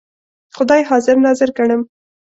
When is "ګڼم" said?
1.57-1.81